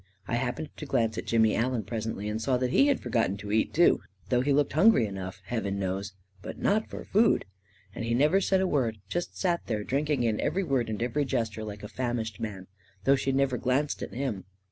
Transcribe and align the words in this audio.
I 0.27 0.33
happened 0.33 0.69
to 0.77 0.87
glance 0.87 1.19
at 1.19 1.27
Jimmy 1.27 1.55
Allen 1.55 1.83
presently, 1.83 2.27
and 2.27 2.41
saw 2.41 2.57
that 2.57 2.71
he 2.71 2.87
had 2.87 2.99
forgotten 2.99 3.37
to 3.37 3.51
eat, 3.51 3.71
too— 3.71 4.01
though 4.29 4.41
he 4.41 4.51
looked 4.51 4.73
hungry 4.73 5.05
enough, 5.05 5.43
heaven 5.45 5.77
knows— 5.77 6.13
but 6.41 6.57
not 6.57 6.89
for 6.89 7.05
food! 7.05 7.45
And 7.93 8.03
he 8.03 8.15
never 8.15 8.41
said 8.41 8.61
a 8.61 8.67
word— 8.67 8.97
just 9.11 9.37
sat 9.37 9.67
there, 9.67 9.83
drinking 9.83 10.23
in 10.23 10.41
every 10.41 10.63
word 10.63 10.89
and 10.89 11.03
every 11.03 11.23
gesture 11.25 11.63
like 11.63 11.83
a 11.83 11.87
famished 11.87 12.39
man, 12.39 12.65
though 13.03 13.15
she 13.15 13.31
never 13.31 13.57
glanced 13.59 14.01
at 14.01 14.11
him. 14.11 14.45